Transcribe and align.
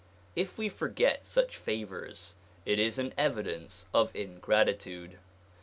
If 0.35 0.57
we 0.57 0.67
forget 0.67 1.27
such 1.27 1.55
favors 1.57 2.33
it 2.65 2.79
is 2.79 2.97
an 2.97 3.13
evidence 3.19 3.85
of 3.93 4.15
ingratitude. 4.15 5.19